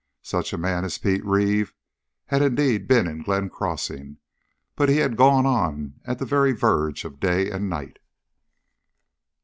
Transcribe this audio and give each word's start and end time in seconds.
Such 0.23 0.51
a 0.51 0.57
man 0.57 0.83
as 0.83 0.97
Pete 0.97 1.23
Reeve 1.23 1.75
had 2.25 2.41
indeed 2.41 2.87
been 2.87 3.05
in 3.05 3.21
Glenn 3.21 3.51
Crossing, 3.51 4.17
but 4.75 4.89
he 4.89 4.97
had 4.97 5.15
gone 5.15 5.45
on 5.45 5.99
at 6.05 6.17
the 6.17 6.25
very 6.25 6.53
verge 6.53 7.05
of 7.05 7.19
day 7.19 7.51
and 7.51 7.69
night. 7.69 7.99